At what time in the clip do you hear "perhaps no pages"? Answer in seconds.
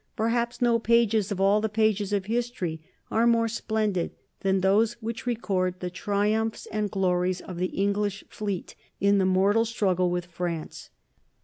0.15-1.31